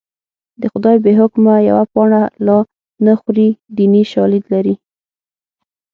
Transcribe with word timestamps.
د 0.61 0.63
خدای 0.71 0.97
بې 1.03 1.13
حکمه 1.19 1.53
یوه 1.69 1.85
پاڼه 1.93 2.23
لا 2.47 2.57
نه 3.05 3.13
خوري 3.19 3.49
دیني 3.77 4.03
شالید 4.11 4.43
لري 4.53 4.75